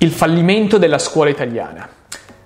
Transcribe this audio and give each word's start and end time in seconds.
Il 0.00 0.12
fallimento 0.12 0.78
della 0.78 0.98
scuola 0.98 1.28
italiana. 1.28 1.88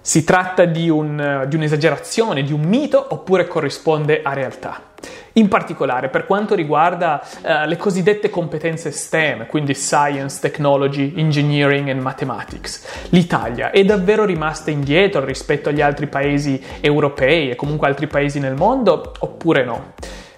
Si 0.01 0.25
tratta 0.25 0.65
di, 0.65 0.89
un, 0.89 1.45
di, 1.47 1.57
un'esagerazione, 1.57 2.43
di 2.43 2.53
un 2.55 2.63
mito 2.63 3.05
oppure 3.11 3.47
corrisponde 3.47 4.23
a 4.23 4.33
realtà? 4.33 4.85
In 5.35 5.49
particolare 5.49 6.09
per 6.09 6.25
quanto 6.25 6.55
riguarda 6.55 7.23
uh, 7.23 7.67
le 7.67 7.77
cosiddette 7.77 8.31
competenze 8.31 8.91
STEM, 8.91 9.47
quindi 9.49 9.75
Science, 9.75 10.41
Technology, 10.41 11.13
Engineering 11.15 11.91
and 11.91 12.01
Mathematics, 12.01 13.11
l'Italia 13.11 13.71
è 13.71 13.85
davvero 13.85 14.25
rimasta 14.25 14.71
indietro 14.71 15.23
rispetto 15.23 15.69
agli 15.69 15.83
altri 15.83 16.07
paesi 16.07 16.59
europei 16.81 17.51
e 17.51 17.55
comunque 17.55 17.87
altri 17.87 18.07
paesi 18.07 18.39
nel 18.41 18.55
mondo 18.55 19.13
oppure 19.19 19.63
no? 19.63 19.93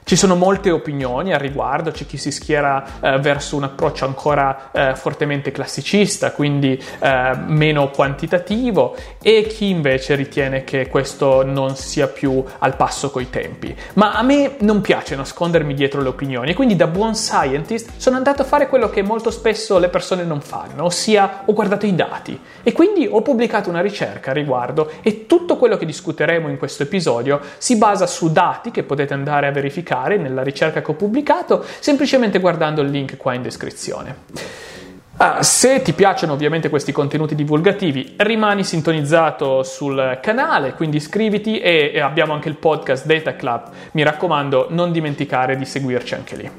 Ci 0.07 0.17
sono 0.17 0.37
molte 0.37 0.71
opinioni 0.71 1.33
al 1.33 1.41
riguardo, 1.41 1.91
c'è 1.91 2.05
chi 2.05 2.19
si 2.19 2.31
schiera 2.31 3.01
eh, 3.01 3.19
verso 3.21 3.57
un 3.57 3.63
approccio 3.63 4.05
ancora 4.05 4.71
eh, 4.71 4.95
fortemente 4.97 5.51
classicista, 5.51 6.33
quindi 6.33 6.79
eh, 6.99 7.33
meno 7.47 7.89
quantitativo, 7.89 8.95
e 9.23 9.47
chi 9.47 9.71
invece 9.71 10.15
ritiene 10.15 10.63
che 10.63 10.89
questo 10.89 11.43
non 11.43 11.75
sia 11.75 12.07
più 12.07 12.45
al 12.59 12.77
passo 12.77 13.11
coi 13.11 13.31
tempi. 13.31 13.75
Ma 13.95 14.13
a 14.13 14.21
me 14.23 14.57
non 14.59 14.83
piace 14.83 15.17
nascondermi 15.17 15.73
dietro 15.73 16.03
le 16.03 16.09
opinioni, 16.11 16.51
e 16.51 16.55
quindi 16.55 16.77
da 16.77 16.87
buon 16.87 17.15
scientist 17.15 17.93
sono 17.97 18.17
andato 18.17 18.43
a 18.43 18.45
fare 18.45 18.69
quello 18.69 18.91
che 18.91 19.01
molto 19.01 19.31
spesso 19.31 19.79
le 19.79 19.89
persone 19.89 20.25
non 20.25 20.43
fanno, 20.43 20.85
ossia 20.85 21.45
ho 21.47 21.55
guardato 21.55 21.87
i 21.87 21.95
dati 21.95 22.39
e 22.63 22.73
quindi 22.73 23.09
ho 23.11 23.23
pubblicato 23.23 23.71
una 23.71 23.81
ricerca 23.81 24.33
a 24.33 24.35
riguardo 24.35 24.91
e 25.01 25.25
tutto 25.25 25.57
quello 25.57 25.79
che 25.79 25.87
discuteremo 25.87 26.51
in 26.51 26.59
questo 26.59 26.83
episodio 26.83 27.41
si 27.57 27.79
basa 27.79 28.07
su 28.07 28.31
dati 28.31 28.71
che 28.71 28.83
potete 28.83 29.15
andare 29.15 29.47
a 29.47 29.51
verificare 29.51 29.93
verificare 29.95 30.17
nella 30.17 30.43
ricerca 30.43 30.83
che 30.83 30.91
ho 30.91 30.95
pubblicato 30.95 31.65
semplicemente 31.79 32.41
guardando 32.41 32.83
il 32.83 32.91
link 32.91 33.17
qua 33.17 33.35
in 33.35 33.43
descrizione. 33.43 34.17
Ah, 35.17 35.45
se 35.45 35.81
ti 35.83 35.93
piacciono 35.93 36.33
ovviamente 36.33 36.69
questi 36.69 36.91
contenuti 36.91 37.37
divulgativi, 37.37 38.15
rimani 38.17 38.65
sintonizzato 38.65 39.63
sul 39.63 40.19
canale, 40.21 40.75
quindi 40.75 40.97
iscriviti 40.97 41.61
e, 41.61 41.93
e 41.95 42.01
abbiamo 42.01 42.33
anche 42.33 42.49
il 42.49 42.57
podcast 42.57 43.07
Data 43.07 43.37
Club. 43.37 43.71
Mi 43.93 44.03
raccomando, 44.03 44.67
non 44.71 44.91
dimenticare 44.91 45.57
di 45.57 45.65
seguirci 45.65 46.15
anche 46.15 46.37
lì. 46.37 46.51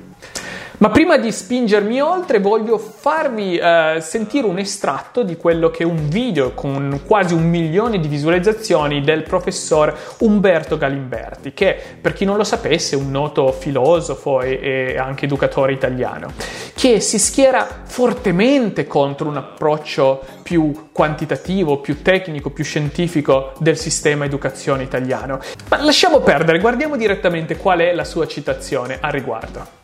Ma 0.78 0.90
prima 0.90 1.18
di 1.18 1.31
spingermi 1.31 2.02
oltre 2.02 2.40
voglio 2.40 2.78
farvi 2.78 3.58
eh, 3.58 3.98
sentire 4.02 4.45
un 4.45 4.58
estratto 4.58 5.23
di 5.23 5.38
quello 5.38 5.72
che 5.72 5.84
è 5.84 5.86
un 5.86 6.09
video 6.09 6.54
con 6.54 7.02
quasi 7.06 7.34
un 7.34 7.48
milione 7.50 8.00
di 8.00 8.09
visualizzazioni 8.09 9.02
del 9.02 9.23
professor 9.23 9.98
Umberto 10.20 10.78
Galimberti, 10.78 11.53
che 11.53 11.80
per 12.02 12.12
chi 12.12 12.26
non 12.26 12.36
lo 12.36 12.44
sapesse 12.44 12.96
è 12.96 13.00
un 13.00 13.09
noto 13.09 13.52
filosofo 13.53 14.42
e, 14.42 14.59
e 14.62 14.98
anche 14.98 15.26
educatore 15.26 15.72
italiano, 15.72 16.34
che 16.73 17.00
si 17.00 17.20
schiera 17.20 17.66
fortemente 17.86 18.86
contro 18.86 19.30
un 19.30 19.38
approccio 19.38 20.22
più 20.44 20.90
quantitativo, 20.92 21.78
più 21.78 22.02
tecnico, 22.02 22.50
più 22.50 22.66
scientifico 22.66 23.53
del 23.59 23.78
sistema 23.78 24.26
educazione 24.26 24.84
italiano. 24.84 25.40
Ma 25.70 25.81
lasciamo 25.81 26.20
perdere, 26.20 26.59
guardiamo 26.59 26.98
direttamente 26.98 27.56
qual 27.56 27.80
è 27.80 27.94
la 27.94 28.03
sua 28.03 28.28
citazione 28.28 28.98
a 29.00 29.09
riguardo. 29.09 29.84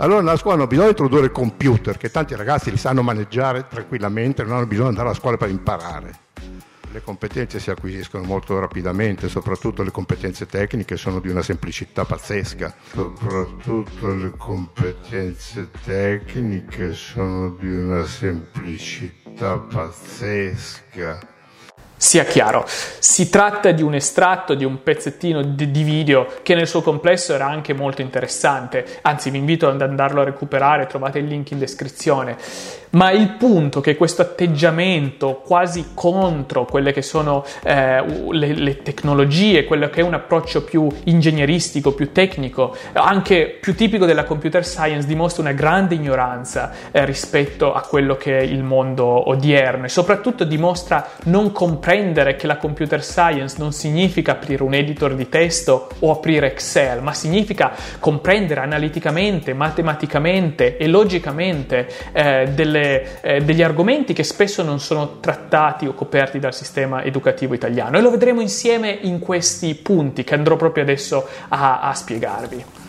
Allora 0.00 0.22
nella 0.22 0.38
scuola 0.38 0.56
hanno 0.56 0.66
bisogno 0.66 0.86
di 0.86 0.92
introdurre 0.92 1.26
il 1.26 1.30
computer, 1.30 1.98
che 1.98 2.10
tanti 2.10 2.34
ragazzi 2.34 2.70
li 2.70 2.78
sanno 2.78 3.02
maneggiare 3.02 3.66
tranquillamente, 3.68 4.42
non 4.42 4.52
hanno 4.56 4.66
bisogno 4.66 4.88
di 4.88 4.96
andare 4.96 5.14
a 5.14 5.18
scuola 5.18 5.36
per 5.36 5.50
imparare. 5.50 6.18
Le 6.90 7.02
competenze 7.02 7.60
si 7.60 7.70
acquisiscono 7.70 8.24
molto 8.24 8.58
rapidamente, 8.58 9.28
soprattutto 9.28 9.82
le 9.82 9.90
competenze 9.90 10.46
tecniche 10.46 10.96
sono 10.96 11.20
di 11.20 11.28
una 11.28 11.42
semplicità 11.42 12.06
pazzesca. 12.06 12.74
Soprattutto 12.92 14.14
le 14.14 14.32
competenze 14.38 15.68
tecniche 15.84 16.94
sono 16.94 17.50
di 17.60 17.68
una 17.68 18.04
semplicità 18.06 19.58
pazzesca. 19.58 21.39
Sia 22.02 22.24
chiaro, 22.24 22.64
si 22.66 23.28
tratta 23.28 23.72
di 23.72 23.82
un 23.82 23.94
estratto 23.94 24.54
di 24.54 24.64
un 24.64 24.82
pezzettino 24.82 25.42
di, 25.42 25.70
di, 25.70 25.82
video 25.82 26.26
che 26.42 26.54
nel 26.54 26.66
suo 26.66 26.80
complesso 26.80 27.34
era 27.34 27.46
anche 27.46 27.74
molto 27.74 28.00
interessante, 28.00 29.00
anzi 29.02 29.28
vi 29.28 29.36
invito 29.36 29.68
ad 29.68 29.82
andarlo 29.82 30.22
a 30.22 30.24
recuperare, 30.24 30.86
trovate 30.86 31.18
il 31.18 31.26
link 31.26 31.50
in 31.50 31.58
descrizione. 31.58 32.38
Ma 32.92 33.12
il 33.12 33.30
punto 33.34 33.80
che 33.80 33.94
questo 33.94 34.22
atteggiamento 34.22 35.42
quasi 35.44 35.90
contro 35.94 36.64
quelle 36.64 36.92
che 36.92 37.02
sono 37.02 37.44
eh, 37.62 38.04
le, 38.32 38.52
le, 38.52 38.82
tecnologie, 38.82 39.64
quello 39.64 39.88
che 39.88 40.00
è 40.00 40.02
un 40.02 40.14
approccio 40.14 40.64
più 40.64 40.88
ingegneristico, 41.04 41.92
più 41.92 42.10
tecnico, 42.10 42.76
anche 42.94 43.58
più 43.60 43.76
tipico 43.76 44.06
della 44.06 44.24
computer 44.24 44.66
science, 44.66 45.06
dimostra 45.06 45.42
una 45.42 45.52
grande 45.52 45.94
ignoranza 45.94 46.72
eh, 46.90 47.04
rispetto 47.04 47.72
a 47.72 47.82
quello 47.82 48.16
che 48.16 48.38
è 48.38 48.42
il 48.42 48.64
mondo 48.64 49.28
odierno. 49.28 49.84
E 49.84 49.88
soprattutto 49.88 50.42
dimostra 50.42 51.10
non 51.24 51.52
comprendere 51.52 52.34
che 52.34 52.48
la 52.48 52.56
computer 52.56 53.04
science 53.04 53.54
non 53.58 53.72
significa 53.72 54.32
aprire 54.32 54.64
un 54.64 54.74
editor 54.74 55.14
di 55.14 55.28
testo 55.28 55.90
o 56.00 56.10
aprire 56.10 56.48
Excel, 56.48 57.02
ma 57.02 57.14
significa 57.14 57.70
comprendere 58.00 58.62
analiticamente, 58.62 59.54
matematicamente 59.54 60.76
e 60.76 60.88
logicamente 60.88 61.88
eh, 62.12 62.48
delle 62.52 62.79
delle, 62.80 63.20
eh, 63.20 63.40
degli 63.42 63.62
argomenti 63.62 64.12
che 64.12 64.24
spesso 64.24 64.62
non 64.62 64.80
sono 64.80 65.20
trattati 65.20 65.86
o 65.86 65.94
coperti 65.94 66.38
dal 66.38 66.54
sistema 66.54 67.04
educativo 67.04 67.54
italiano 67.54 67.98
e 67.98 68.00
lo 68.00 68.10
vedremo 68.10 68.40
insieme 68.40 68.90
in 68.90 69.18
questi 69.18 69.74
punti 69.74 70.24
che 70.24 70.34
andrò 70.34 70.56
proprio 70.56 70.82
adesso 70.82 71.28
a, 71.48 71.80
a 71.80 71.94
spiegarvi. 71.94 72.79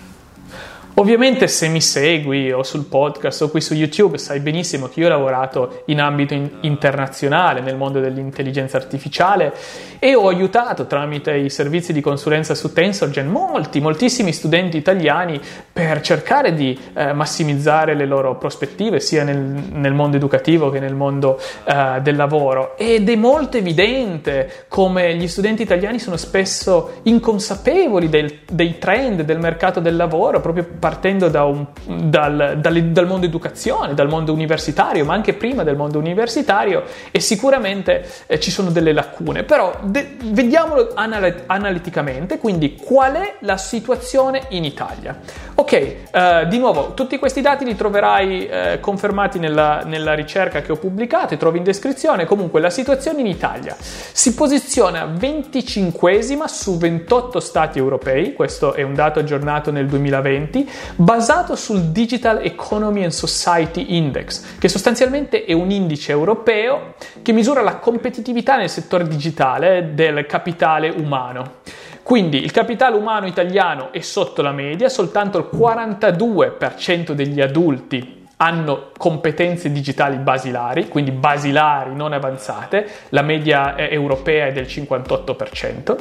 Ovviamente 1.01 1.47
se 1.47 1.67
mi 1.67 1.81
segui 1.81 2.51
o 2.51 2.61
sul 2.61 2.85
podcast 2.85 3.41
o 3.41 3.49
qui 3.49 3.59
su 3.59 3.73
YouTube 3.73 4.19
sai 4.19 4.39
benissimo 4.39 4.87
che 4.87 4.99
io 4.99 5.07
ho 5.07 5.09
lavorato 5.09 5.81
in 5.85 5.99
ambito 5.99 6.35
in- 6.35 6.47
internazionale 6.61 7.59
nel 7.61 7.75
mondo 7.75 7.99
dell'intelligenza 7.99 8.77
artificiale 8.77 9.51
e 9.97 10.13
ho 10.13 10.27
aiutato 10.27 10.85
tramite 10.85 11.35
i 11.35 11.49
servizi 11.49 11.91
di 11.91 12.01
consulenza 12.01 12.53
su 12.53 12.71
TensorGen 12.71 13.27
molti, 13.27 13.81
moltissimi 13.81 14.31
studenti 14.31 14.77
italiani 14.77 15.41
per 15.73 16.01
cercare 16.01 16.53
di 16.53 16.77
eh, 16.93 17.13
massimizzare 17.13 17.95
le 17.95 18.05
loro 18.05 18.37
prospettive 18.37 18.99
sia 18.99 19.23
nel, 19.23 19.39
nel 19.39 19.93
mondo 19.93 20.17
educativo 20.17 20.69
che 20.69 20.79
nel 20.79 20.93
mondo 20.93 21.39
eh, 21.63 21.99
del 22.03 22.15
lavoro. 22.15 22.77
Ed 22.77 23.09
è 23.09 23.15
molto 23.15 23.57
evidente 23.57 24.65
come 24.67 25.15
gli 25.15 25.27
studenti 25.27 25.63
italiani 25.63 25.97
sono 25.97 26.17
spesso 26.17 26.99
inconsapevoli 27.03 28.07
del, 28.07 28.41
dei 28.51 28.77
trend 28.77 29.23
del 29.23 29.39
mercato 29.39 29.79
del 29.79 29.95
lavoro 29.95 30.41
proprio 30.41 30.63
partendo 30.63 30.89
da 30.99 31.43
un, 31.43 31.65
dal, 31.85 32.57
dal, 32.59 32.81
dal, 32.83 33.07
mondo 33.07 33.25
educazione, 33.25 33.93
dal 33.93 34.07
mondo 34.07 34.33
universitario, 34.33 35.05
ma 35.05 35.13
anche 35.13 35.33
prima 35.33 35.63
del 35.63 35.75
mondo 35.75 35.97
universitario 35.97 36.83
e 37.11 37.19
sicuramente 37.19 38.07
eh, 38.27 38.39
ci 38.39 38.51
sono 38.51 38.69
delle 38.69 38.93
lacune. 38.93 39.43
Però 39.43 39.77
de- 39.83 40.17
vediamolo 40.23 40.91
anal- 40.95 41.43
analiticamente, 41.45 42.37
quindi 42.37 42.75
qual 42.75 43.13
è 43.13 43.35
la 43.39 43.57
situazione 43.57 44.43
in 44.49 44.63
Italia? 44.63 45.19
Ok, 45.55 45.71
eh, 45.73 46.47
di 46.47 46.57
nuovo, 46.57 46.93
tutti 46.93 47.17
questi 47.19 47.41
dati 47.41 47.65
li 47.65 47.75
troverai 47.75 48.47
eh, 48.47 48.79
confermati 48.79 49.39
nella, 49.39 49.83
nella 49.85 50.13
ricerca 50.13 50.61
che 50.61 50.71
ho 50.71 50.77
pubblicato 50.77 51.33
e 51.33 51.37
trovi 51.37 51.57
in 51.59 51.63
descrizione. 51.63 52.25
Comunque 52.25 52.59
la 52.59 52.69
situazione 52.69 53.19
in 53.19 53.27
Italia 53.27 53.75
si 53.79 54.33
posiziona 54.33 55.05
25esima 55.05 56.45
su 56.45 56.77
28 56.77 57.39
stati 57.39 57.77
europei, 57.77 58.33
questo 58.33 58.73
è 58.73 58.81
un 58.81 58.93
dato 58.95 59.19
aggiornato 59.19 59.71
nel 59.71 59.87
2020, 59.87 60.69
basato 60.95 61.55
sul 61.55 61.91
Digital 61.91 62.39
Economy 62.43 63.03
and 63.03 63.11
Society 63.11 63.97
Index, 63.97 64.57
che 64.57 64.67
sostanzialmente 64.67 65.45
è 65.45 65.53
un 65.53 65.71
indice 65.71 66.11
europeo 66.11 66.95
che 67.21 67.31
misura 67.31 67.61
la 67.61 67.77
competitività 67.77 68.57
nel 68.57 68.69
settore 68.69 69.07
digitale 69.07 69.93
del 69.93 70.25
capitale 70.25 70.89
umano. 70.89 71.59
Quindi 72.03 72.43
il 72.43 72.51
capitale 72.51 72.95
umano 72.95 73.27
italiano 73.27 73.91
è 73.91 74.01
sotto 74.01 74.41
la 74.41 74.51
media, 74.51 74.89
soltanto 74.89 75.37
il 75.37 75.49
42% 75.53 77.11
degli 77.11 77.39
adulti 77.39 78.19
hanno 78.37 78.89
competenze 78.97 79.71
digitali 79.71 80.17
basilari, 80.17 80.87
quindi 80.87 81.11
basilari 81.11 81.93
non 81.93 82.11
avanzate, 82.11 82.87
la 83.09 83.21
media 83.21 83.77
europea 83.77 84.47
è 84.47 84.51
del 84.51 84.65
58% 84.65 85.97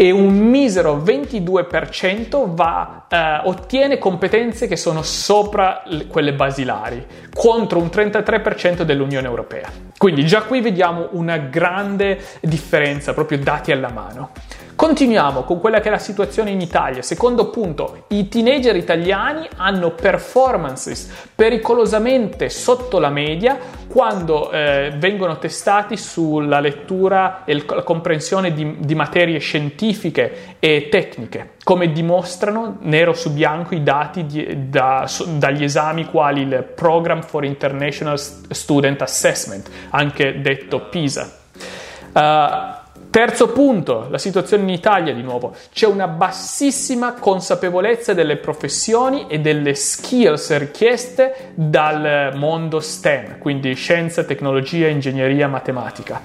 e 0.00 0.12
un 0.12 0.38
misero 0.38 1.02
22% 1.04 2.54
va, 2.54 3.06
eh, 3.08 3.40
ottiene 3.48 3.98
competenze 3.98 4.68
che 4.68 4.76
sono 4.76 5.02
sopra 5.02 5.82
le, 5.86 6.06
quelle 6.06 6.34
basilari, 6.34 7.04
contro 7.34 7.80
un 7.80 7.86
33% 7.86 8.82
dell'Unione 8.82 9.26
Europea. 9.26 9.68
Quindi 9.96 10.24
già 10.24 10.42
qui 10.42 10.60
vediamo 10.60 11.08
una 11.14 11.38
grande 11.38 12.20
differenza, 12.42 13.12
proprio 13.12 13.38
dati 13.38 13.72
alla 13.72 13.90
mano. 13.90 14.30
Continuiamo 14.76 15.42
con 15.42 15.58
quella 15.58 15.80
che 15.80 15.88
è 15.88 15.90
la 15.90 15.98
situazione 15.98 16.50
in 16.50 16.60
Italia. 16.60 17.02
Secondo 17.02 17.50
punto, 17.50 18.04
i 18.10 18.28
teenager 18.28 18.76
italiani 18.76 19.48
hanno 19.56 19.90
performances 19.90 21.10
pericolosamente 21.34 22.48
sotto 22.48 23.00
la 23.00 23.08
media 23.08 23.58
quando 23.88 24.50
eh, 24.50 24.92
vengono 24.96 25.38
testati 25.38 25.96
sulla 25.96 26.60
lettura 26.60 27.44
e 27.44 27.64
la 27.66 27.82
comprensione 27.82 28.52
di, 28.52 28.76
di 28.78 28.94
materie 28.94 29.38
scientifiche 29.38 30.56
e 30.58 30.88
tecniche, 30.90 31.54
come 31.64 31.90
dimostrano 31.90 32.76
nero 32.82 33.14
su 33.14 33.32
bianco 33.32 33.74
i 33.74 33.82
dati 33.82 34.26
di, 34.26 34.68
da, 34.68 35.08
dagli 35.36 35.64
esami 35.64 36.04
quali 36.04 36.42
il 36.42 36.62
Program 36.74 37.22
for 37.22 37.44
International 37.44 38.18
Student 38.18 39.02
Assessment, 39.02 39.68
anche 39.90 40.40
detto 40.40 40.80
PISA. 40.80 41.36
Uh, 42.12 42.77
Terzo 43.10 43.48
punto, 43.48 44.06
la 44.10 44.18
situazione 44.18 44.64
in 44.64 44.68
Italia 44.68 45.14
di 45.14 45.22
nuovo. 45.22 45.54
C'è 45.72 45.86
una 45.86 46.06
bassissima 46.06 47.14
consapevolezza 47.14 48.12
delle 48.12 48.36
professioni 48.36 49.26
e 49.28 49.40
delle 49.40 49.74
skills 49.74 50.56
richieste 50.58 51.52
dal 51.54 52.32
mondo 52.34 52.80
STEM, 52.80 53.38
quindi 53.38 53.74
scienza, 53.74 54.24
tecnologia, 54.24 54.88
ingegneria, 54.88 55.48
matematica. 55.48 56.20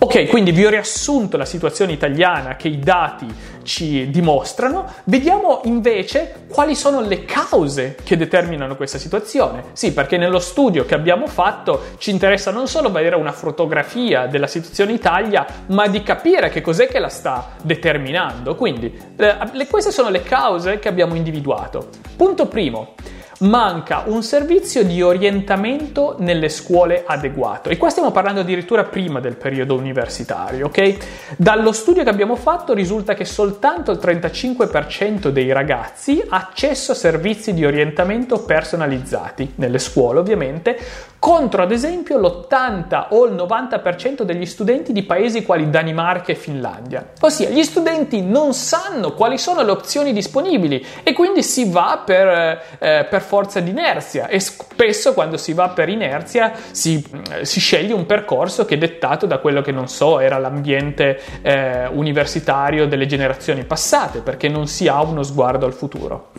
Ok, 0.00 0.26
quindi 0.26 0.52
vi 0.52 0.64
ho 0.64 0.70
riassunto 0.70 1.36
la 1.36 1.44
situazione 1.44 1.90
italiana 1.90 2.54
che 2.54 2.68
i 2.68 2.78
dati 2.78 3.26
ci 3.64 4.08
dimostrano, 4.10 4.86
vediamo 5.04 5.62
invece 5.64 6.44
quali 6.46 6.76
sono 6.76 7.00
le 7.00 7.24
cause 7.24 7.96
che 8.04 8.16
determinano 8.16 8.76
questa 8.76 8.96
situazione. 8.96 9.64
Sì, 9.72 9.92
perché 9.92 10.16
nello 10.16 10.38
studio 10.38 10.84
che 10.84 10.94
abbiamo 10.94 11.26
fatto 11.26 11.96
ci 11.98 12.10
interessa 12.10 12.52
non 12.52 12.68
solo 12.68 12.92
vedere 12.92 13.16
una 13.16 13.32
fotografia 13.32 14.26
della 14.26 14.46
situazione 14.46 14.92
Italia, 14.92 15.44
ma 15.66 15.88
di 15.88 16.00
capire 16.04 16.48
che 16.48 16.60
cos'è 16.60 16.86
che 16.86 17.00
la 17.00 17.08
sta 17.08 17.56
determinando. 17.60 18.54
Quindi, 18.54 18.96
eh, 19.16 19.66
queste 19.68 19.90
sono 19.90 20.10
le 20.10 20.22
cause 20.22 20.78
che 20.78 20.86
abbiamo 20.86 21.16
individuato. 21.16 21.88
Punto 22.16 22.46
primo 22.46 22.94
manca 23.38 24.02
un 24.06 24.22
servizio 24.22 24.82
di 24.82 25.00
orientamento 25.00 26.16
nelle 26.18 26.48
scuole 26.48 27.04
adeguato. 27.06 27.68
E 27.68 27.76
qua 27.76 27.90
stiamo 27.90 28.10
parlando 28.10 28.40
addirittura 28.40 28.84
prima 28.84 29.20
del 29.20 29.36
periodo 29.36 29.76
universitario, 29.76 30.66
ok? 30.66 30.96
Dallo 31.36 31.72
studio 31.72 32.02
che 32.02 32.10
abbiamo 32.10 32.34
fatto 32.34 32.72
risulta 32.72 33.14
che 33.14 33.24
soltanto 33.24 33.92
il 33.92 33.98
35% 33.98 35.28
dei 35.28 35.52
ragazzi 35.52 36.22
ha 36.28 36.36
accesso 36.36 36.92
a 36.92 36.94
servizi 36.96 37.52
di 37.54 37.64
orientamento 37.64 38.42
personalizzati, 38.42 39.52
nelle 39.56 39.78
scuole 39.78 40.18
ovviamente, 40.18 40.78
contro 41.18 41.62
ad 41.62 41.72
esempio 41.72 42.18
l'80 42.18 43.08
o 43.10 43.26
il 43.26 43.34
90% 43.34 44.22
degli 44.22 44.46
studenti 44.46 44.92
di 44.92 45.02
paesi 45.02 45.44
quali 45.44 45.68
Danimarca 45.68 46.32
e 46.32 46.36
Finlandia. 46.36 47.10
Ossia, 47.20 47.48
gli 47.48 47.62
studenti 47.62 48.22
non 48.22 48.54
sanno 48.54 49.14
quali 49.14 49.38
sono 49.38 49.62
le 49.62 49.70
opzioni 49.70 50.12
disponibili 50.12 50.84
e 51.02 51.12
quindi 51.12 51.42
si 51.42 51.70
va 51.70 52.02
per, 52.04 52.60
eh, 52.78 53.06
per 53.08 53.20
forza 53.28 53.60
di 53.60 53.70
inerzia 53.70 54.26
e 54.26 54.40
spesso 54.40 55.12
quando 55.12 55.36
si 55.36 55.52
va 55.52 55.68
per 55.68 55.90
inerzia 55.90 56.52
si, 56.70 57.06
si, 57.42 57.60
sceglie 57.60 57.92
un 57.92 58.06
percorso 58.06 58.64
che 58.64 58.76
è 58.76 58.78
dettato 58.78 59.26
da 59.26 59.38
quello 59.38 59.60
che 59.60 59.70
non 59.70 59.86
so 59.86 60.18
era 60.18 60.38
l'ambiente 60.38 61.20
eh, 61.42 61.86
universitario 61.88 62.88
delle 62.88 63.04
generazioni 63.04 63.64
passate 63.64 64.20
perché 64.20 64.48
non 64.48 64.66
si 64.66 64.88
ha 64.88 65.02
uno 65.02 65.22
sguardo 65.22 65.66
al 65.66 65.74
futuro. 65.74 66.30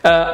Eh, 0.00 0.26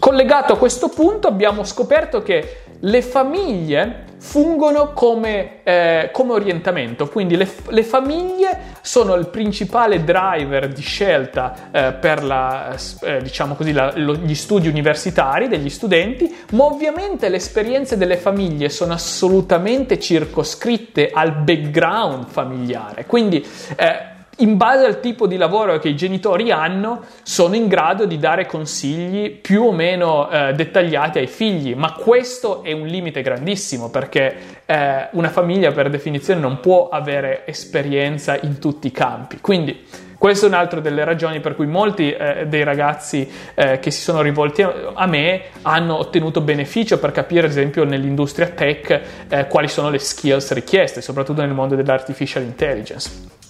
collegato 0.00 0.54
a 0.54 0.58
questo 0.58 0.88
punto 0.88 1.28
abbiamo 1.28 1.62
scoperto 1.62 2.22
che 2.22 2.62
le 2.80 3.02
famiglie 3.02 4.15
fungono 4.26 4.92
come, 4.92 5.62
eh, 5.62 6.10
come 6.12 6.32
orientamento, 6.32 7.08
quindi 7.08 7.36
le, 7.36 7.48
le, 7.68 7.84
famiglie 7.84 8.74
sono 8.80 9.14
il 9.14 9.28
principale 9.28 10.02
driver 10.02 10.66
di 10.66 10.82
scelta 10.82 11.70
eh, 11.70 11.92
per 11.92 12.24
la, 12.24 12.76
eh, 13.02 13.22
diciamo 13.22 13.54
così, 13.54 13.70
la, 13.70 13.92
lo, 13.94 14.16
gli 14.16 14.34
studi 14.34 14.66
universitari 14.66 15.46
degli 15.46 15.70
studenti, 15.70 16.34
ma 16.50 16.64
ovviamente 16.64 17.28
le 17.28 17.36
esperienze 17.36 17.96
delle 17.96 18.16
famiglie 18.16 18.68
sono 18.68 18.94
assolutamente 18.94 20.00
circoscritte 20.00 21.10
al 21.12 21.32
background 21.32 22.26
familiare, 22.26 23.06
quindi 23.06 23.46
eh, 23.76 24.14
in 24.36 24.56
base 24.56 24.84
al 24.84 25.00
tipo 25.00 25.26
di 25.26 25.36
lavoro 25.36 25.78
che 25.78 25.88
i 25.88 25.96
genitori 25.96 26.50
hanno, 26.50 27.04
sono 27.22 27.54
in 27.54 27.68
grado 27.68 28.04
di 28.04 28.18
dare 28.18 28.46
consigli 28.46 29.30
più 29.30 29.64
o 29.64 29.72
meno 29.72 30.28
eh, 30.28 30.52
dettagliati 30.52 31.18
ai 31.18 31.26
figli, 31.26 31.74
ma 31.74 31.92
questo 31.92 32.62
è 32.62 32.72
un 32.72 32.86
limite 32.86 33.22
grandissimo 33.22 33.88
perché 33.88 34.36
eh, 34.66 35.08
una 35.12 35.28
famiglia 35.28 35.72
per 35.72 35.88
definizione 35.88 36.40
non 36.40 36.60
può 36.60 36.88
avere 36.88 37.46
esperienza 37.46 38.38
in 38.38 38.58
tutti 38.58 38.88
i 38.88 38.92
campi. 38.92 39.38
Quindi 39.40 40.04
questa 40.18 40.46
è 40.46 40.48
un'altra 40.48 40.80
delle 40.80 41.04
ragioni 41.04 41.40
per 41.40 41.54
cui 41.54 41.66
molti 41.66 42.10
eh, 42.10 42.46
dei 42.46 42.64
ragazzi 42.64 43.30
eh, 43.54 43.78
che 43.78 43.90
si 43.90 44.00
sono 44.00 44.22
rivolti 44.22 44.62
a, 44.62 45.06
me 45.06 45.42
hanno 45.62 45.98
ottenuto 45.98 46.40
beneficio 46.40 46.98
per 46.98 47.12
capire, 47.12 47.46
ad 47.46 47.52
esempio, 47.52 47.84
nell'industria 47.84 48.48
tech 48.48 49.00
eh, 49.28 49.46
quali 49.46 49.68
sono 49.68 49.90
le 49.90 49.98
skills 49.98 50.52
richieste, 50.52 51.00
soprattutto 51.00 51.42
nel 51.42 51.52
mondo 51.52 51.74
dell'artificial 51.74 52.42
intelligence. 52.42 53.44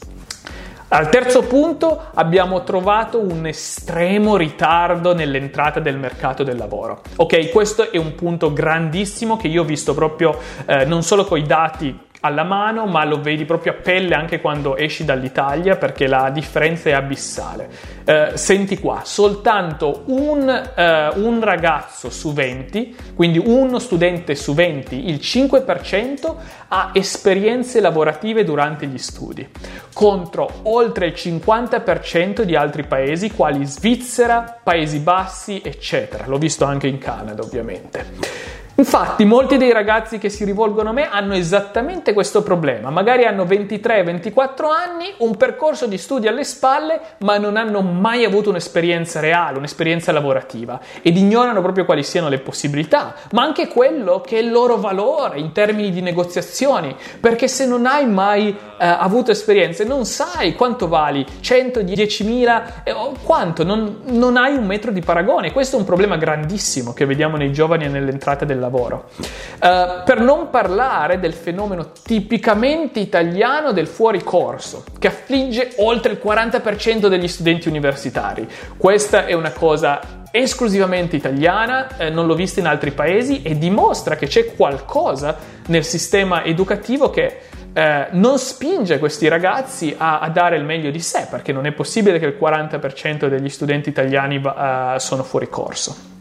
Al 0.88 1.08
terzo 1.08 1.42
punto 1.42 2.10
abbiamo 2.14 2.62
trovato 2.62 3.18
un 3.18 3.44
estremo 3.44 4.36
ritardo 4.36 5.14
nell'entrata 5.14 5.80
del 5.80 5.98
mercato 5.98 6.44
del 6.44 6.56
lavoro. 6.56 7.02
Ok, 7.16 7.50
questo 7.50 7.90
è 7.90 7.96
un 7.96 8.14
punto 8.14 8.52
grandissimo 8.52 9.36
che 9.36 9.48
io 9.48 9.62
ho 9.62 9.64
visto 9.64 9.94
proprio 9.94 10.38
eh, 10.64 10.84
non 10.84 11.02
solo 11.02 11.24
con 11.24 11.38
i 11.38 11.42
dati 11.42 11.98
alla 12.26 12.44
mano, 12.44 12.86
ma 12.86 13.04
lo 13.04 13.20
vedi 13.20 13.44
proprio 13.44 13.72
a 13.72 13.76
pelle 13.76 14.14
anche 14.14 14.40
quando 14.40 14.76
esci 14.76 15.04
dall'Italia 15.04 15.76
perché 15.76 16.06
la 16.06 16.30
differenza 16.30 16.90
è 16.90 16.92
abissale. 16.92 17.68
Eh, 18.04 18.32
senti 18.34 18.78
qua, 18.78 19.02
soltanto 19.04 20.02
un, 20.06 20.48
eh, 20.48 21.08
un, 21.14 21.40
ragazzo 21.42 22.10
su 22.10 22.32
20, 22.32 22.96
quindi 23.14 23.38
uno 23.38 23.78
studente 23.78 24.34
su 24.34 24.54
20, 24.54 25.08
il 25.08 25.16
5% 25.16 26.34
ha 26.68 26.90
esperienze 26.92 27.80
lavorative 27.80 28.44
durante 28.44 28.86
gli 28.86 28.98
studi, 28.98 29.48
contro 29.92 30.48
oltre 30.64 31.06
il 31.06 31.14
50% 31.16 32.42
di 32.42 32.54
altri 32.54 32.84
paesi 32.84 33.32
quali 33.32 33.64
Svizzera, 33.64 34.60
Paesi 34.62 34.98
Bassi, 34.98 35.60
eccetera. 35.64 36.26
L'ho 36.26 36.38
visto 36.38 36.64
anche 36.64 36.86
in 36.86 36.98
Canada, 36.98 37.42
ovviamente. 37.42 38.65
Infatti 38.78 39.24
molti 39.24 39.56
dei 39.56 39.72
ragazzi 39.72 40.18
che 40.18 40.28
si 40.28 40.44
rivolgono 40.44 40.90
a 40.90 40.92
me 40.92 41.08
hanno 41.08 41.32
esattamente 41.32 42.12
questo 42.12 42.42
problema, 42.42 42.90
magari 42.90 43.24
hanno 43.24 43.44
23-24 43.44 44.64
anni, 44.66 45.14
un 45.18 45.34
percorso 45.38 45.86
di 45.86 45.96
studi 45.96 46.28
alle 46.28 46.44
spalle, 46.44 47.00
ma 47.20 47.38
non 47.38 47.56
hanno 47.56 47.80
mai 47.80 48.26
avuto 48.26 48.50
un'esperienza 48.50 49.20
reale, 49.20 49.56
un'esperienza 49.56 50.12
lavorativa 50.12 50.78
ed 51.00 51.16
ignorano 51.16 51.62
proprio 51.62 51.86
quali 51.86 52.02
siano 52.02 52.28
le 52.28 52.38
possibilità, 52.38 53.14
ma 53.32 53.42
anche 53.42 53.66
quello 53.66 54.20
che 54.20 54.36
è 54.36 54.42
il 54.42 54.50
loro 54.50 54.76
valore 54.76 55.38
in 55.38 55.52
termini 55.52 55.90
di 55.90 56.02
negoziazioni, 56.02 56.94
perché 57.18 57.48
se 57.48 57.66
non 57.66 57.86
hai 57.86 58.06
mai 58.06 58.48
eh, 58.48 58.86
avuto 58.86 59.30
esperienze 59.30 59.84
non 59.84 60.04
sai 60.04 60.54
quanto 60.54 60.86
vali, 60.86 61.24
100, 61.40 61.80
10.000, 61.80 62.62
eh, 62.84 62.94
quanto, 63.22 63.64
non, 63.64 64.00
non 64.04 64.36
hai 64.36 64.54
un 64.54 64.66
metro 64.66 64.90
di 64.90 65.00
paragone, 65.00 65.50
questo 65.50 65.76
è 65.76 65.78
un 65.78 65.86
problema 65.86 66.18
grandissimo 66.18 66.92
che 66.92 67.06
vediamo 67.06 67.38
nei 67.38 67.54
giovani 67.54 67.86
e 67.86 67.88
nell'entrata 67.88 68.44
del 68.44 68.64
lavoro. 68.66 69.08
Uh, 69.16 70.04
per 70.04 70.20
non 70.20 70.50
parlare 70.50 71.18
del 71.18 71.32
fenomeno 71.32 71.92
tipicamente 72.02 73.00
italiano 73.00 73.72
del 73.72 73.86
fuori 73.86 74.22
corso, 74.22 74.84
che 74.98 75.08
affligge 75.08 75.74
oltre 75.78 76.12
il 76.12 76.20
40% 76.22 77.06
degli 77.06 77.28
studenti 77.28 77.68
universitari. 77.68 78.48
Questa 78.76 79.26
è 79.26 79.32
una 79.32 79.52
cosa 79.52 80.24
esclusivamente 80.30 81.16
italiana, 81.16 81.96
eh, 81.96 82.10
non 82.10 82.26
l'ho 82.26 82.34
vista 82.34 82.60
in 82.60 82.66
altri 82.66 82.90
paesi 82.90 83.42
e 83.42 83.56
dimostra 83.56 84.16
che 84.16 84.26
c'è 84.26 84.54
qualcosa 84.54 85.36
nel 85.68 85.84
sistema 85.84 86.44
educativo 86.44 87.08
che 87.08 87.40
eh, 87.72 88.08
non 88.12 88.38
spinge 88.38 88.98
questi 88.98 89.28
ragazzi 89.28 89.94
a, 89.96 90.20
a, 90.20 90.28
dare 90.30 90.56
il 90.56 90.64
meglio 90.64 90.90
di 90.90 91.00
sé, 91.00 91.26
perché 91.30 91.52
non 91.52 91.66
è 91.66 91.72
possibile 91.72 92.18
che 92.18 92.26
il 92.26 92.36
40% 92.40 93.28
degli 93.28 93.48
studenti 93.48 93.88
italiani 93.88 94.36
uh, 94.36 94.98
sono 94.98 95.22
fuori 95.22 95.48
corso. 95.48 96.15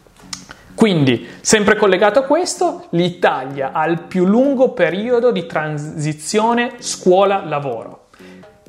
Quindi, 0.86 1.28
sempre 1.42 1.78
collegato 1.78 2.20
a 2.20 2.26
questo, 2.26 2.86
l'Italia 2.92 3.72
ha 3.72 3.88
il 3.88 4.02
più 4.02 4.24
lungo 4.24 4.74
periodo 4.74 5.32
di 5.32 5.48
transizione 5.48 6.74
scuola-lavoro. 6.78 8.10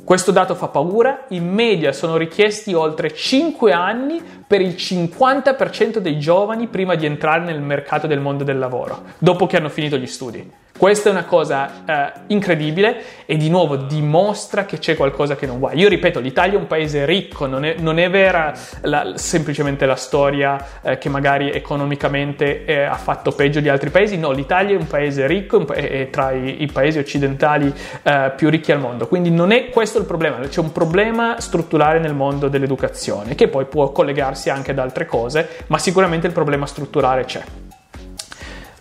Questo 0.02 0.32
dato 0.32 0.54
fa 0.54 0.68
paura, 0.68 1.26
in 1.28 1.46
media 1.46 1.92
sono 1.92 2.16
richiesti 2.16 2.73
oltre 2.73 3.12
5 3.12 3.70
anni 3.70 4.23
per 4.46 4.62
il 4.62 4.76
50% 4.78 5.99
dei 5.99 6.18
giovani 6.18 6.68
prima 6.68 6.94
di 6.94 7.04
entrare 7.04 7.44
nel 7.44 7.61
mercato 7.61 8.06
del 8.06 8.20
mondo 8.20 8.44
del 8.44 8.58
lavoro, 8.58 9.02
dopo 9.18 9.46
che 9.46 9.58
hanno 9.58 9.68
finito 9.68 9.99
gli 9.99 10.06
studi. 10.06 10.50
Questa 10.76 11.09
è 11.09 11.12
una 11.12 11.25
cosa 11.25 11.85
eh, 11.87 12.12
incredibile 12.26 13.02
e 13.25 13.38
di 13.38 13.49
nuovo 13.49 13.76
dimostra 13.76 14.66
che 14.66 14.78
c'è 14.78 14.95
qualcosa 14.95 15.35
che 15.35 15.47
non 15.47 15.59
va. 15.59 15.73
Io 15.73 15.88
ripeto, 15.88 16.21
l'Italia 16.21 16.59
è 16.59 16.61
un 16.61 16.66
paese 16.66 17.06
ricco, 17.06 17.47
non 17.47 17.64
è, 17.64 17.76
non 17.78 17.99
è 17.99 18.11
vera 18.11 18.52
la, 18.83 19.12
semplicemente 19.14 19.87
la 19.87 19.97
storia 19.97 20.83
eh, 20.83 20.99
che 20.99 21.09
magari 21.09 21.50
economicamente 21.50 22.66
eh, 22.66 22.83
ha 22.83 22.97
fatto 22.97 23.33
peggio 23.33 23.61
di 23.61 23.71
altri 23.71 23.88
paesi, 23.88 24.18
no, 24.18 24.33
l'Italia 24.33 24.76
è 24.76 24.78
un 24.78 24.87
paese 24.87 25.26
ricco, 25.26 25.66
è 25.66 26.09
tra 26.11 26.33
i, 26.33 26.62
i 26.62 26.66
paesi 26.66 26.99
occidentali 26.99 27.73
eh, 28.02 28.33
più 28.37 28.50
ricchi 28.50 28.71
al 28.71 28.78
mondo, 28.78 29.09
quindi 29.09 29.30
non 29.30 29.52
è 29.52 29.71
questo 29.71 29.99
il 29.99 30.04
problema, 30.04 30.38
c'è 30.47 30.61
un 30.61 30.73
problema 30.73 31.40
strutturale 31.40 31.99
nel 31.99 32.14
mondo 32.14 32.49
dell'educazione 32.49 33.35
che 33.35 33.49
poi 33.49 33.64
può 33.64 33.92
collegarsi 33.92 34.50
anche 34.50 34.73
ad 34.73 34.78
altre 34.78 35.06
cose, 35.06 35.49
ma 35.68 35.78
sicuramente 35.78 36.26
il 36.26 36.35
problema 36.35 36.66
strutturale 36.66 37.25
c'è. 37.25 37.65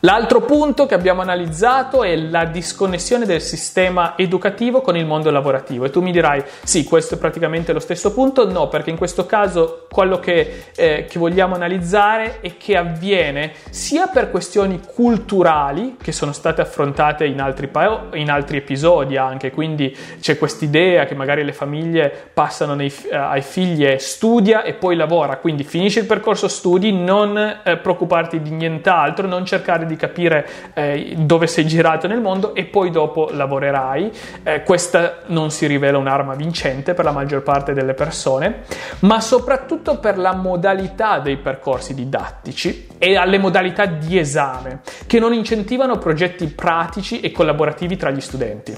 L'altro 0.02 0.42
punto 0.42 0.86
che 0.86 0.94
abbiamo 0.94 1.22
analizzato 1.22 2.04
è 2.04 2.16
la 2.16 2.46
disconnessione 2.46 3.26
del 3.26 3.42
sistema 3.42 4.14
educativo 4.18 4.82
con 4.82 4.96
il 4.96 5.06
mondo 5.06 5.32
lavorativo. 5.32 5.86
E 5.86 5.90
tu 5.90 6.02
mi 6.02 6.12
dirai 6.12 6.44
sì, 6.64 6.84
questo 6.84 7.16
è 7.16 7.18
praticamente 7.18 7.74
lo 7.74 7.80
stesso 7.80 8.14
punto, 8.14 8.50
no, 8.52 8.68
perché 8.68 8.90
in 8.90 8.98
questo 8.98 9.26
caso 9.26 9.88
quello 9.90 10.20
che, 10.20 10.66
eh, 10.76 11.06
che 11.10 11.18
vogliamo 11.18 11.56
analizzare 11.56 12.40
è 12.42 12.58
che 12.58 12.76
avviene 12.76 13.54
sia 13.70 14.08
per 14.08 14.30
questioni 14.30 14.82
culturali 14.86 15.96
che 16.02 16.12
sono 16.12 16.34
state 16.34 16.62
affrontate 16.62 17.26
in 17.26 17.40
altri, 17.40 17.68
pa- 17.68 18.08
in 18.14 18.30
altri 18.30 18.58
episodi 18.58 19.18
anche, 19.18 19.52
quindi 19.52 19.96
c'è 20.20 20.38
quest'idea 20.38 21.06
che 21.06 21.16
magari 21.16 21.44
le 21.44 21.54
famiglie 21.54 22.30
passano 22.34 22.76
nei, 22.76 22.94
eh, 23.10 23.16
ai 23.16 23.42
figli 23.42 23.86
e 23.86 23.98
studia 23.98 24.64
e 24.64 24.74
poi 24.74 24.96
lavora, 24.96 25.38
quindi 25.38 25.64
finisci 25.64 26.00
il 26.00 26.06
percorso 26.06 26.48
studi, 26.48 26.92
non 26.92 27.38
eh, 27.38 27.78
preoccuparti 27.78 28.42
di 28.42 28.52
nient'altro, 28.52 29.28
non 29.28 29.46
cercare 29.46 29.85
di 29.86 29.96
di 29.96 29.98
capire 29.98 30.48
eh, 30.74 31.14
dove 31.18 31.48
sei 31.48 31.66
girato 31.66 32.08
nel 32.08 32.22
mondo 32.22 32.54
e 32.54 32.66
poi 32.66 32.92
dopo 32.92 33.30
lavorerai. 33.32 34.12
Eh, 34.44 34.64
questa 34.64 35.22
non 35.28 35.50
si 35.50 35.66
rivela 35.66 35.98
un'arma 35.98 36.36
vincente 36.36 36.94
per 36.94 37.06
la 37.06 37.12
maggior 37.12 37.42
parte 37.42 37.74
delle 37.74 37.94
persone, 37.94 38.64
ma 39.00 39.20
soprattutto 39.22 39.98
per 39.98 40.18
la 40.18 40.36
modalità 40.36 41.20
dei 41.20 41.38
percorsi 41.38 41.94
didattici 41.94 42.88
e 42.98 43.16
alle 43.16 43.38
modalità 43.38 43.86
di 43.86 44.20
esame 44.20 44.82
che 45.08 45.20
non 45.20 45.34
incentivano 45.34 45.98
progetti 45.98 46.48
pratici 46.48 47.22
e 47.22 47.32
collaborativi 47.32 47.96
tra 47.98 48.12
gli 48.12 48.22
studenti. 48.22 48.74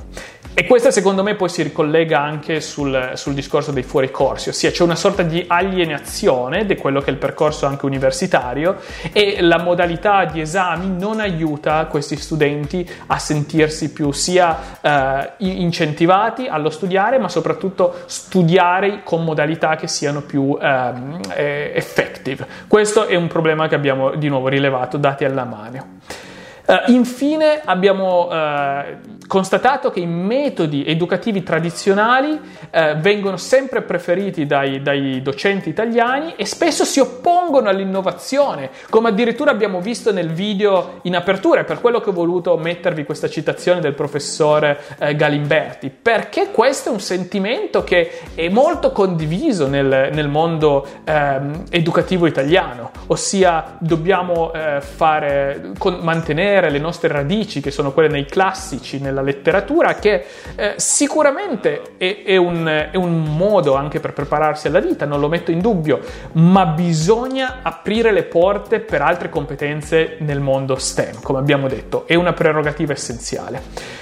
E 0.60 0.66
questa 0.66 0.90
secondo 0.90 1.22
me 1.22 1.36
poi 1.36 1.50
si 1.50 1.62
ricollega 1.62 2.20
anche 2.20 2.62
sul, 2.62 3.12
sul, 3.14 3.36
discorso 3.36 3.72
dei 3.72 3.84
fuori 3.84 4.10
corsi, 4.10 4.50
ossia 4.50 4.72
c'è 4.72 4.82
una 4.82 4.96
sorta 4.96 5.22
di 5.22 5.46
alienazione 5.48 6.66
di 6.66 6.76
quello 6.76 7.00
che 7.00 7.10
è 7.10 7.12
il 7.12 7.20
percorso 7.20 7.68
anche 7.68 7.86
universitario 7.86 8.78
e 9.14 9.40
la 9.42 9.60
modalità 9.60 10.26
di 10.26 10.42
esami 10.42 10.90
non 10.98 11.20
aiuta 11.20 11.86
questi 11.86 12.16
studenti 12.16 12.90
a 13.06 13.20
sentirsi 13.20 13.94
più 13.94 14.12
sia 14.12 14.80
eh, 14.82 15.34
incentivati 15.38 16.48
allo 16.48 16.72
studiare, 16.72 17.20
ma 17.20 17.30
soprattutto 17.30 17.94
studiare 18.08 19.04
con 19.04 19.24
modalità 19.24 19.76
che 19.76 19.88
siano 19.88 20.22
più 20.24 20.58
ehm, 20.60 21.20
eh, 21.36 21.72
effective. 21.76 22.48
Questo 22.68 23.06
è 23.06 23.14
un 23.14 23.28
problema 23.28 23.68
che 23.68 23.76
abbiamo 23.76 24.16
di 24.16 24.28
nuovo 24.28 24.48
rilevato 24.48 24.98
dati 24.98 25.24
alla 25.24 25.44
mano. 25.44 26.26
Uh, 26.68 26.92
infine 26.92 27.62
abbiamo 27.64 28.28
uh, 28.28 28.98
constatato 29.26 29.90
che 29.90 30.02
i 30.02 30.06
metodi 30.06 30.84
educativi 30.86 31.42
tradizionali 31.42 32.32
uh, 32.32 32.98
vengono 32.98 33.38
sempre 33.38 33.84
preferiti 33.84 34.46
dai, 34.46 34.82
dai, 34.82 35.22
docenti 35.22 35.70
italiani 35.70 36.34
e 36.36 36.46
spesso 36.46 36.84
si 36.84 37.00
oppongono 37.00 37.70
all'innovazione, 37.70 38.70
come 38.90 39.08
addirittura 39.08 39.50
abbiamo 39.50 39.80
visto 39.80 40.12
nel 40.12 40.34
video 40.34 41.00
in 41.04 41.16
apertura, 41.16 41.62
è 41.62 41.64
per 41.64 41.80
quello 41.80 42.02
che 42.02 42.10
ho 42.10 42.14
voluto 42.14 42.58
mettervi 42.58 43.06
questa 43.06 43.30
citazione 43.30 43.80
del 43.80 43.94
professore 43.94 44.78
Galimberti, 45.16 45.90
perché 45.90 46.52
questo 46.52 46.90
è 46.90 46.92
un 46.92 47.00
sentimento 47.00 47.86
che 47.86 48.20
è 48.36 48.50
molto 48.50 48.92
condiviso 48.92 49.68
nel, 49.68 50.10
nel 50.12 50.28
mondo 50.28 50.86
ehm, 51.06 51.64
educativo 51.70 52.26
italiano, 52.26 52.92
ossia 53.08 53.78
dobbiamo 53.80 54.52
fare, 54.80 55.72
con, 55.78 56.00
mantenere 56.02 56.57
mantenere 56.58 56.70
le 56.70 56.80
nostre 56.80 57.10
radici, 57.10 57.62
che 57.62 57.72
sono 57.72 57.92
quelle 57.92 58.10
nei 58.10 58.26
classici, 58.26 59.00
nella 59.00 59.22
letteratura, 59.22 59.96
che 59.96 60.26
eh, 60.56 60.74
sicuramente 60.78 61.94
è, 61.98 62.24
è, 62.26 62.38
un, 62.38 62.66
è, 62.92 62.96
un, 62.96 63.24
modo 63.38 63.76
anche 63.76 64.00
per 64.00 64.14
prepararsi 64.14 64.68
alla 64.68 64.80
vita, 64.80 65.06
non 65.06 65.20
lo 65.20 65.28
metto 65.28 65.52
in 65.52 65.60
dubbio, 65.60 66.00
ma 66.34 66.66
bisogna 66.66 67.60
aprire 67.62 68.12
le 68.12 68.24
porte 68.24 68.80
per 68.80 69.02
altre 69.02 69.30
competenze 69.30 70.18
nel 70.20 70.40
mondo 70.40 70.76
STEM, 70.76 71.22
come 71.22 71.40
abbiamo 71.40 71.68
detto, 71.68 72.08
è 72.08 72.16
una 72.16 72.34
prerogativa 72.34 72.94
essenziale. 72.94 73.62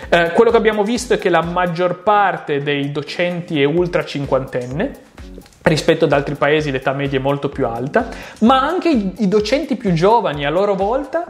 Eh, 0.09 0.31
quello 0.33 0.51
che 0.51 0.57
abbiamo 0.57 0.83
visto 0.83 1.13
è 1.13 1.17
che 1.17 1.29
la 1.29 1.41
maggior 1.41 2.03
parte 2.03 2.61
dei 2.61 2.91
docenti 2.91 3.61
è 3.61 3.65
ultra 3.65 4.05
cinquantenne, 4.05 5.13
rispetto 5.65 6.05
ad 6.05 6.11
altri 6.11 6.35
paesi 6.35 6.71
l'età 6.71 6.93
media 6.93 7.17
è 7.17 7.21
molto 7.21 7.49
più 7.49 7.65
alta, 7.65 8.07
ma 8.41 8.61
anche 8.61 8.89
i, 8.89 9.27
docenti 9.27 9.75
più 9.75 9.93
giovani 9.93 10.45
a 10.45 10.49
loro 10.49 10.75
volta 10.75 11.25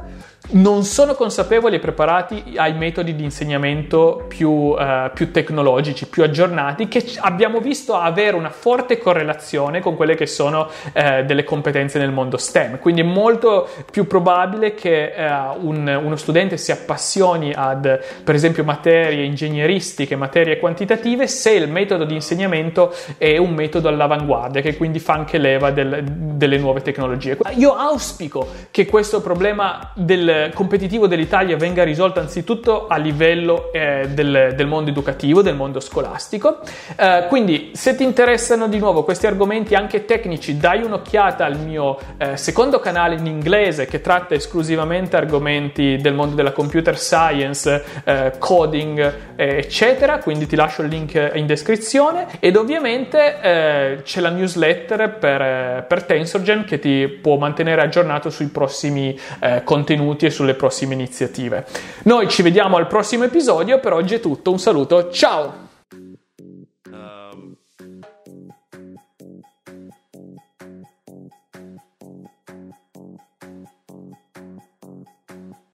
non 0.51 0.83
sono 0.83 1.15
consapevoli 1.15 1.77
e 1.77 1.79
preparati 1.79 2.53
ai 2.55 2.73
metodi 2.73 3.15
di 3.15 3.23
insegnamento 3.23 4.25
più, 4.27 4.49
uh, 4.49 5.09
più, 5.13 5.31
tecnologici, 5.31 6.07
più 6.07 6.23
aggiornati, 6.23 6.87
che 6.87 7.03
abbiamo 7.19 7.59
visto 7.59 7.95
avere 7.95 8.35
una 8.35 8.49
forte 8.49 8.97
correlazione 8.97 9.79
con 9.79 9.95
quelle 9.95 10.15
che 10.15 10.27
sono 10.27 10.69
uh, 10.93 11.23
delle 11.25 11.43
competenze 11.43 11.97
nel 11.97 12.11
mondo 12.11 12.37
STEM. 12.37 12.79
Quindi 12.79 13.01
è 13.01 13.03
molto 13.03 13.67
più 13.89 14.05
probabile 14.05 14.75
che 14.75 15.13
uh, 15.17 15.67
un, 15.67 15.99
uno 16.03 16.15
studente 16.15 16.57
si 16.57 16.71
appassioni 16.71 17.51
ad, 17.53 17.99
per 18.23 18.35
esempio, 18.35 18.63
materie 18.63 19.23
ingegneristiche, 19.23 20.15
materie 20.15 20.59
quantitative, 20.59 21.27
se 21.27 21.51
il 21.51 21.69
metodo 21.69 22.03
di 22.03 22.13
insegnamento 22.13 22.93
è 23.17 23.37
un 23.37 23.53
metodo 23.53 23.87
all'avanguardia, 23.87 24.61
che 24.61 24.75
quindi 24.77 24.99
fa 24.99 25.13
anche 25.13 25.37
leva 25.37 25.71
del, 25.71 26.03
delle 26.03 26.57
nuove 26.57 26.81
tecnologie. 26.81 27.37
Io 27.55 27.73
auspico 27.73 28.47
che 28.71 28.85
questo 28.85 29.21
problema 29.21 29.91
del 29.95 30.34
competitivo 30.53 31.07
dell'Italia 31.07 31.57
venga 31.57 31.83
risolto 31.83 32.19
anzitutto 32.19 32.87
a 32.87 32.97
livello 32.97 33.71
eh, 33.71 34.07
del, 34.09 34.53
del, 34.55 34.67
mondo 34.67 34.89
educativo, 34.89 35.41
del 35.41 35.55
mondo 35.55 35.79
scolastico. 35.79 36.59
Eh, 36.95 37.25
quindi 37.27 37.71
se 37.73 37.95
ti 37.95 38.03
interessano 38.03 38.67
di 38.67 38.79
nuovo 38.79 39.03
questi 39.03 39.27
argomenti 39.27 39.75
anche 39.75 40.05
tecnici, 40.05 40.57
dai 40.57 40.83
un'occhiata 40.83 41.45
al 41.45 41.57
mio 41.59 41.97
eh, 42.17 42.37
secondo 42.37 42.79
canale 42.79 43.15
in 43.15 43.25
inglese 43.25 43.85
che 43.85 44.01
tratta 44.01 44.33
esclusivamente 44.33 45.15
argomenti 45.15 45.97
del 45.97 46.13
mondo 46.13 46.35
della 46.35 46.51
computer 46.51 46.97
science, 46.97 47.83
eh, 48.03 48.33
coding, 48.37 49.13
eh, 49.35 49.57
eccetera. 49.57 50.19
Quindi 50.19 50.47
ti 50.47 50.55
lascio 50.55 50.81
il 50.81 50.89
link 50.89 51.31
in 51.33 51.45
descrizione 51.45 52.27
ed 52.39 52.55
ovviamente 52.55 53.39
eh, 53.41 54.01
c'è 54.03 54.21
la 54.21 54.29
newsletter 54.29 55.17
per, 55.17 55.85
per 55.87 56.03
TensorGen 56.03 56.65
che 56.65 56.79
ti 56.79 57.07
può 57.07 57.37
mantenere 57.37 57.81
aggiornato 57.81 58.29
sui 58.29 58.47
prossimi 58.47 59.17
contenuti 59.63 60.24
e 60.25 60.31
sulle 60.31 60.53
prossime 60.53 60.93
iniziative. 60.93 61.65
Noi 62.03 62.27
ci 62.29 62.41
vediamo 62.41 62.77
al 62.77 62.87
prossimo 62.87 63.23
episodio, 63.23 63.79
per 63.79 63.93
oggi 63.93 64.15
è 64.15 64.19
tutto, 64.19 64.51
un 64.51 64.59
saluto, 64.59 65.09
ciao! 65.11 65.64